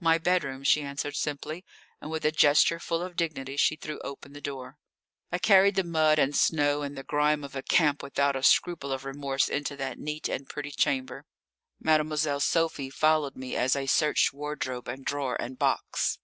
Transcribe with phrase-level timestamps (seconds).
[0.00, 1.64] "My bedroom," she answered simply,
[2.00, 4.76] and with a gesture full of dignity she threw open the door.
[5.30, 8.90] I carried the mud and snow and the grime of a camp without a scruple
[8.90, 11.26] of remorse into that neat and pretty chamber.
[11.78, 16.18] Mademoiselle Sophie followed me as I searched wardrobe and drawer and box.